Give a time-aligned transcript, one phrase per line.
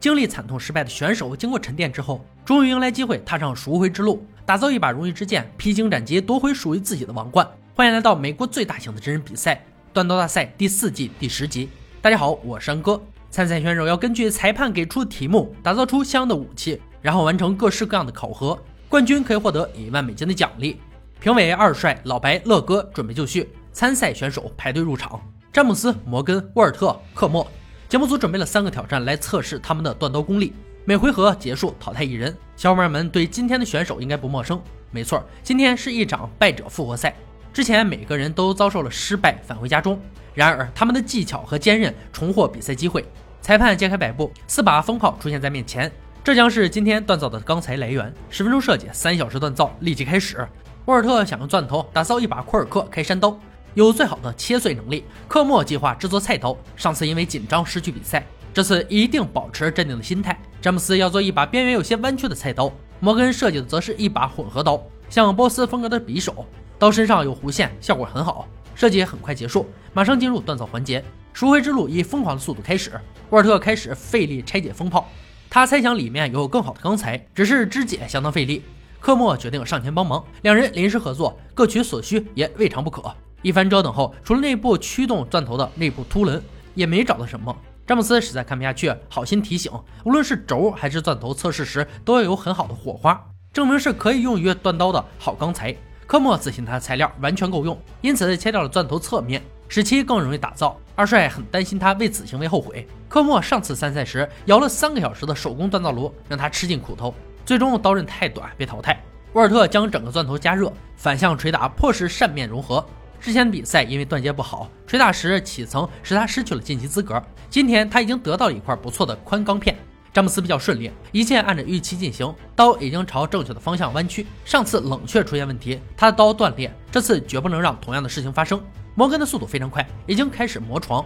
[0.00, 7.46] 经历惨痛失败的选手，经过沉淀之后，终于迎来机会，踏上赎回之路，打造一把荣誉之剑，披荆斩棘，夺回属于自己的王冠。
[7.74, 9.60] 欢迎来到美国最大型的真人比赛——
[9.92, 11.68] 断刀大赛第四季第十集。
[12.00, 13.00] 大家好，我是安哥。
[13.28, 18.56] 参赛选手要根据裁判给出的题目，打造出相应的武器，然后完成各式各样的考核。
[18.88, 20.80] 冠军可以获得一万美金的奖励。
[21.18, 25.20] 评委二帅、老白、乐哥准备就绪，参赛选手排队入场。
[25.52, 27.44] 詹姆斯、摩根、沃尔特、克莫。
[27.88, 30.52] 节目组准备了三个挑战来测试他们的断刀功力。
[30.84, 32.36] 每回合结束淘汰一人。
[32.54, 37.14] 小伙伴们对今天的选手应该不陌生，没错，今天是一场败者复活赛。
[37.50, 39.98] 之前每个人都遭受了失败，返回家中。
[40.34, 43.02] 然而他们的技巧和坚韧重获比赛机会。
[43.40, 45.90] 裁判揭开摆布，四把风炮出现在面前。
[46.22, 48.12] 这将是今天锻造的钢材来源。
[48.28, 50.46] 十分钟设计，三小时锻造，立即开始。
[50.84, 53.38] 沃尔特想用钻头打造一把库尔克开山刀，
[53.78, 55.04] 有最好的切碎能力。
[55.28, 60.36] 科莫计划制作菜刀，上次因为紧张失去比赛，这次一定保持镇定的心态。
[60.60, 66.44] 詹姆斯要做一把边缘有些弯曲的菜刀，摩根设计的则是一把混合刀，像波斯风格的匕首，
[66.76, 68.48] 刀身上有弧线，效果很好。
[68.74, 71.04] 设计很快结束，马上进入锻造环节。
[71.32, 72.90] 赎回之路以疯狂的速度开始，
[73.30, 75.08] 沃尔特开始费力拆解风炮。
[75.48, 78.64] 他猜想里面有更好的钢材，只是肢解相当费力。
[78.98, 83.14] 科莫决定上前帮忙，两人临时合作，各取所需也未尝不可。
[83.42, 86.42] 一番折腾后，除了内部驱动钻头的内部凸轮，
[86.74, 87.56] 也没找到什么。
[87.86, 89.72] 詹姆斯实在看不下去，好心提醒：
[90.04, 93.20] 无论是轴还是钻头，测试时都要有很好的火花，
[93.52, 95.74] 证明是可以用于锻刀的好钢材。
[96.06, 99.42] 科莫自信他的材料完全够用，因此切掉了钻头侧面。
[99.70, 100.80] 使其更容易打造。
[100.96, 102.88] 二帅很担心他为此行为后悔。
[103.06, 108.98] 科莫上次参赛时摇了三个小时的手工锻造炉，让他吃尽苦头，最终刀刃太短被淘汰。
[109.34, 112.82] 沃尔特将整个钻头加热，反向捶打，迫使扇面融合。
[113.20, 117.22] 之前的比赛因为断接不好，捶打时起层使他失去了晋级资格。
[117.50, 119.76] 今天他已经得到了一块不错的宽钢片。
[120.12, 124.26] 詹姆斯比较顺利，一切按照预期进行，刀已经朝正确的方向弯曲。
[124.44, 128.60] 上次冷却出现问题，他的刀断裂，这次绝不能让同样的事情发生。
[128.94, 131.04] 摩根的速度非常快，已经开始磨床。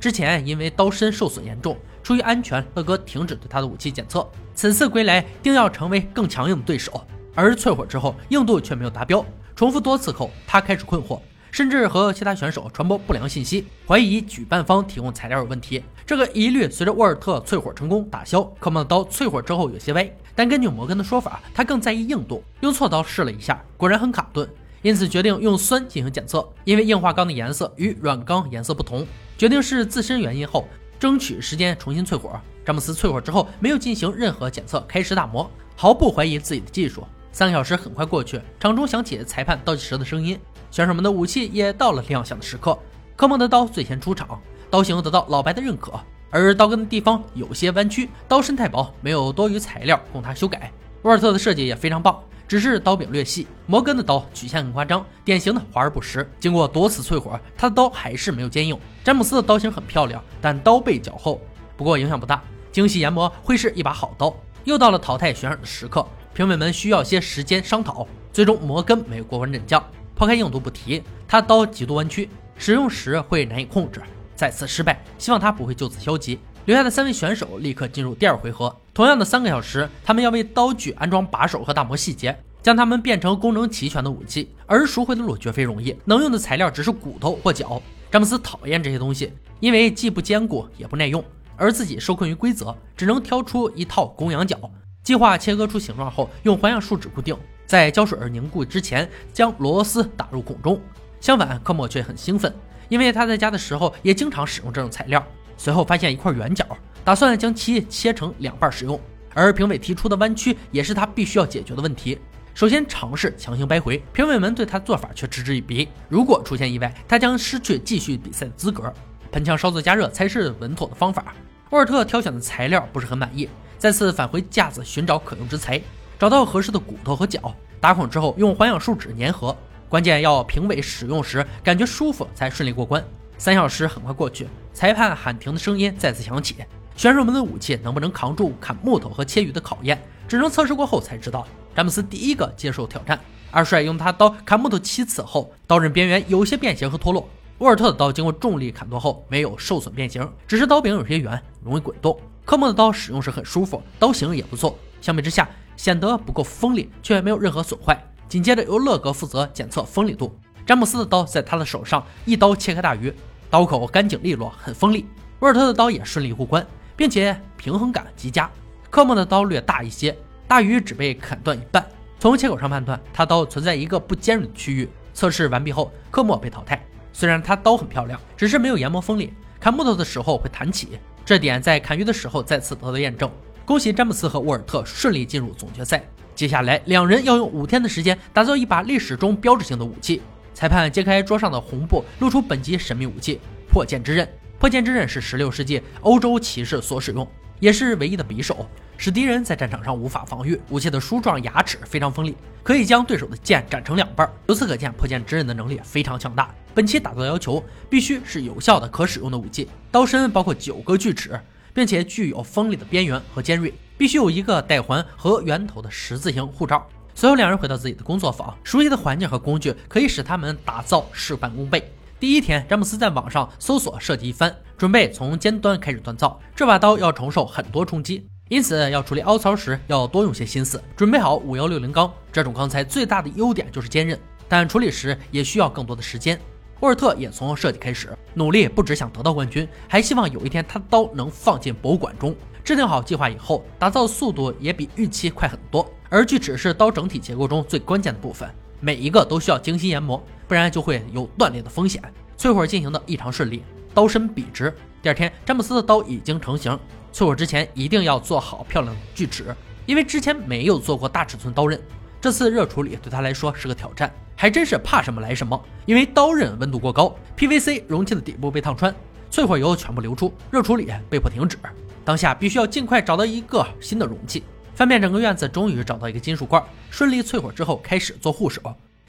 [0.00, 4.26] 之前因为刀身受损严重，出于安全，乐哥停止对他的武器检测。
[4.54, 7.04] 此次归来，定要成为更强硬的对手。
[7.34, 9.24] 而淬火之后，硬度却没有达标。
[9.56, 11.20] 重复多次后，他开始困惑，
[11.54, 15.80] 甚至和其他选手传播不良信息，怀疑举办方提供材料有问题。
[16.04, 18.42] 这个疑虑随着沃尔特淬火成功打消。
[18.58, 22.42] 科莫的刀淬火之后有些歪，但根据摩根的说法，他更在意硬度。
[22.62, 24.48] 用锉刀试了一下，果然很卡顿。
[24.82, 29.06] 因此决定用酸进行检测，因为硬化钢的颜色与软钢颜色不同，
[29.38, 30.66] 决定是自身原因后，
[30.98, 32.32] 争取时间重新淬火。
[32.66, 37.06] 詹姆斯淬火之后没有进行任何检测，开始打磨，毫不怀疑自己的技术。
[37.34, 40.38] 三个小时很快过去，场中响起裁判倒计时的声音，
[40.70, 42.78] 选手们的武器也到了亮相的时刻。
[43.16, 44.40] 科莫的刀最先出场，
[44.70, 45.98] 刀型得到老白的认可，
[46.30, 50.70] 而刀根的地方有些弯曲，刀身太薄，没有多余材料供他修改。
[51.02, 52.16] 沃尔特的设计也非常棒。
[52.46, 56.30] 只是刀柄略细，摩根的刀曲线很夸张，典型的华而不实。
[56.38, 58.78] 经过多次淬火，他的刀还是没有坚硬。
[59.02, 61.40] 詹姆斯的刀型很漂亮，但刀背较厚，
[61.76, 62.40] 不过影响不大。
[62.70, 64.32] 精细研磨会是一把好刀。
[64.62, 68.06] 又到了淘汰选手的时刻，评委们需要些时间商讨。
[68.32, 69.82] 最终，摩根没有过关斩将。
[70.16, 72.28] 抛开硬度不提，他刀极度弯曲，
[72.58, 74.02] 使用时会难以控制。
[74.34, 76.40] 再次失败，希望他不会就此消极。
[76.64, 78.74] 留下的三位选手立刻进入第二回合。
[78.92, 84.50] 同样的三个小时，他们要为刀具安装把手和打磨细节，将它们变成功能齐全的武器。
[84.66, 87.80] 而赎回的路绝非容易，能用的材料只是骨头或脚。
[88.10, 91.22] 詹姆斯讨厌这些东西，因为既不坚固也不耐用，
[91.56, 94.58] 而自己受困于规则，只能挑出一套公羊角。
[95.04, 100.80] 计划切割出形状后，用环氧树脂固定，在胶水凝固之前将螺丝打入孔中。
[101.20, 102.52] 相反，科莫却很兴奋，
[102.88, 105.22] 因为他在家的时候也经常使用这种材料。
[105.58, 106.66] 随后发现一块圆角，
[107.04, 108.98] 打算将其切成两半使用。
[109.34, 112.18] 而评委提出的弯曲也是他必须要解决的问题。
[112.54, 115.86] 首先尝试强行掰回，评委们对他的做法却嗤之以鼻。
[116.08, 118.90] 如果出现意外，他将失去继续比赛的资格。
[119.30, 121.34] 喷枪稍作加热才是稳妥的方法。
[121.70, 123.48] 沃尔特挑选的材料不是很满意，
[123.84, 125.78] 再次返回架子寻找可用之材，
[126.18, 129.54] 找到合适的骨头和脚，打孔之后用环氧树脂粘合。
[129.90, 133.04] 关键要评委使用时感觉舒服才顺利过关。
[133.36, 136.56] 三小时很快过去，裁判喊停的声音再次响起。
[136.96, 141.46] 选手们的武器能不能扛住砍木头和切鱼的考验，只能测试过后才知道。
[141.76, 143.20] 詹姆斯第一个接受挑战。
[143.50, 147.28] 二帅用他刀砍木头七次后，刀刃边缘有些变形和脱落。
[147.58, 152.18] 沃尔特的刀经过重力砍剁后没有受损变形，只是刀柄有些圆，容易滚动。
[152.44, 157.98] 科莫的刀使用时很舒服，刀型也不错，相比之下显得不够锋利，却没有任何损坏。
[158.28, 160.36] 紧接着由乐格负责检测锋利度。
[160.66, 163.12] 詹姆斯的刀在他的手上一刀切开大鱼，
[163.50, 165.06] 刀口干净利落，很锋利。
[165.40, 168.50] 沃尔特的刀也顺利过关，并且平衡感极佳。
[168.90, 171.84] 科莫的刀略大一些，大鱼只被砍断一半。
[172.18, 174.88] 从切口上判断，他刀存在一个不尖锐的区域。
[175.12, 176.82] 测试完毕后，科莫被淘汰。
[177.12, 180.98] 虽然他刀很漂亮，只是没有研磨锋利，砍木头的时候会弹起。
[181.24, 183.30] 这点在砍鱼的时候再次得到验证。
[183.64, 186.04] 恭喜詹姆斯和沃尔特顺利进入总决赛。
[186.34, 190.20] 接下来，两人要用五天的时间打造一把历史中标志性的武器。
[190.52, 193.40] 裁判揭开桌上的红布，露出本集神秘武器——
[193.70, 194.28] 破剑之刃。
[194.58, 197.26] 破剑之刃是16世纪欧洲骑士所使用，
[197.58, 198.66] 也是唯一的匕首，
[198.96, 200.60] 使敌人在战场上无法防御。
[200.68, 204.30] 武器的梳状牙齿非常锋利，可以将对手的剑斩成两半。
[204.46, 206.54] 由此可见，破剑之刃的能力非常强大。
[206.74, 209.68] 本期打造要求必须是有效的、可使用的武器。
[209.90, 211.40] 刀身包括九个锯齿，
[211.72, 213.72] 并且具有锋利的边缘和尖锐。
[213.96, 216.84] 必须有一个带环和圆头的十字形护罩。
[217.14, 221.92] 随后，两人回到自己的工作坊，熟悉的环境和工具可以使他们打造事半功倍。
[222.18, 226.40] 第一天，詹姆斯在网上搜索设计一番，准备从尖端开始锻造。
[226.56, 230.82] 这把刀要承受很多冲击，因此要处理凹槽时要多用些心思。
[230.96, 234.18] 准备好五幺六零钢，这种钢材最大的优点就是坚韧，
[234.48, 236.40] 但处理时也需要更多的时间。
[236.80, 242.34] 沃尔特也从设计开始努力，不只想得到冠军，还希望有一天他的刀能放进博物馆中。
[242.62, 245.86] 制定好计划以后，打造速度也比预期快很多。
[246.08, 248.48] 而锯齿是刀整体结构中最关键的部分，
[248.80, 252.02] 每一个都需要精心研磨，不然就会有断裂的风险。
[252.38, 253.62] 淬火进行的异常顺利，
[253.94, 254.74] 刀身笔直。
[255.02, 256.78] 第二天，詹姆斯的刀已经成型。
[257.12, 259.54] 淬火之前一定要做好漂亮的锯齿，
[259.86, 261.80] 因为之前没有做过大尺寸刀刃，
[262.20, 264.12] 这次热处理对他来说是个挑战。
[264.36, 268.94] 还真是怕什么来什么，因为刀刃温度过高，PVC 容器的底部被烫穿，
[269.30, 271.56] 淬火油全部流出，热处理被迫停止。
[272.04, 274.44] 当下必须要尽快找到一个新的容器。
[274.74, 276.62] 翻遍整个院子，终于找到一个金属罐。
[276.90, 278.60] 顺利淬火之后，开始做护手，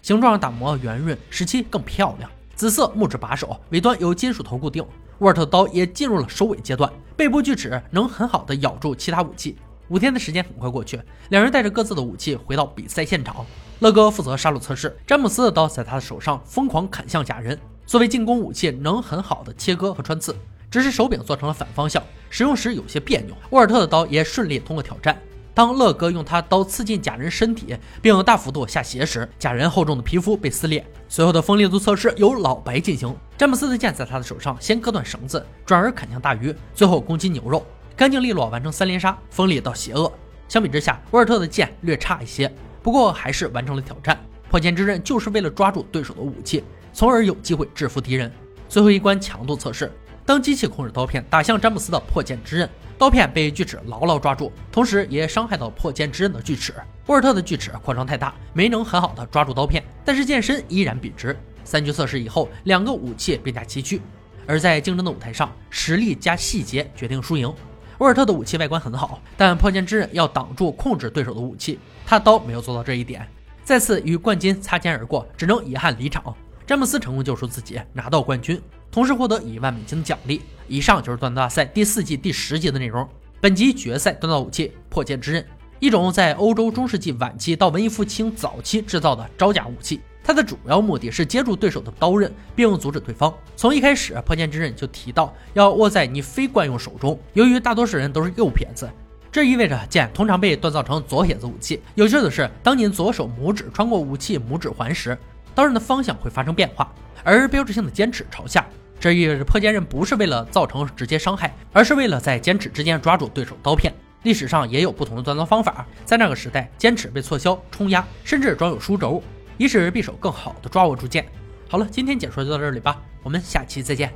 [0.01, 2.29] 形状打磨圆润，使其更漂亮。
[2.55, 4.85] 紫色木质把手，尾端由金属头固定。
[5.19, 9.57] 沃尔特的刀也进入了收尾阶段，背部锯齿能很好的咬住其他武器。
[9.87, 13.45] 五天的时间很快过去，两人带着各自的武器回到比赛现场。
[13.79, 17.59] 乐哥负责杀戮测试，詹姆斯的刀在他的手上疯狂砍向假人。
[17.85, 20.33] 作为进攻武器，能很好的切割和穿刺。
[20.71, 23.35] 只是手柄做成了反方向，使用时有些别扭。
[23.49, 25.21] 沃尔特的刀也顺利通过挑战。
[25.53, 30.85] 当乐哥用他刀刺进假人身体，并大幅度下斜时，假人厚重的皮肤被撕裂。
[31.09, 33.13] 随后的锋利度测试由老白进行。
[33.37, 40.11] 詹姆斯的剑在他的手上先割断绳子，转而砍向大鱼，最后攻击牛肉，干净利落，完成三连杀，锋利到邪恶。
[40.47, 42.53] 相比之下，沃尔特的剑略差一些，
[42.85, 44.15] 不过还是完成了挑战。
[44.47, 48.31] 破剑之刃就是为了抓住对手的武器，从而有机会制服敌人。
[48.69, 49.91] 最后一关强度测试。
[50.23, 56.75] 当机器控制刀片打向詹姆斯的破剑之刃，刀片被锯齿牢牢抓住，同时也伤害到破剑之刃的锯齿。
[57.07, 61.35] 沃尔特的锯齿扩张太大，没能很好的抓住刀片，但是剑身依然笔直。
[61.63, 63.99] 三局测试以后，两个武器并驾齐驱。
[64.45, 67.51] 而在竞争的舞台上，实力加细节决定输赢。
[67.97, 73.27] 沃尔特的武器外观很好，但破剑之刃要挡住控制对手的武器，他刀没有做到这一点，
[73.63, 76.35] 再次与冠军擦肩而过，只能遗憾离场。
[76.67, 78.61] 詹姆斯成功救出自己，拿到冠军。
[78.91, 80.41] 同时获得一万美金的奖励。
[80.67, 83.07] 以上就是锻造大赛第四季第十集的内容。
[83.41, 85.45] 本集决赛锻造武器破剑之刃，
[85.79, 90.01] 一种在欧洲中世纪晚期到文艺复兴早期制造的招架武器。
[90.23, 93.31] 它的主要目的是接住对手的刀刃，并阻止对方。
[93.55, 97.19] 从一开始，破剑之刃就提到要握在你非惯用手中。
[97.33, 98.89] 由于大多数人都是右撇子，
[99.35, 101.81] 这意味着剑通常被锻造成左撇子武器。
[101.95, 105.17] 有趣的是，当您左手拇指穿过武器拇指环时，
[105.53, 106.89] 刀刃的方向会发生变化，
[107.21, 108.65] 而标志性的尖齿朝下。
[108.97, 113.93] 这意味着破剑刃不是为了造成直接伤害，而是为了在尖齿之间抓住对手刀片。
[114.23, 119.21] 历史上也有不同的锻造方法，在那个时代，尖齿被错削、冲压，甚至装有书轴，
[119.57, 121.25] 以使匕首更好的抓握住剑。
[121.67, 124.13] 好了，今天解说就到这里吧，我们下期再见。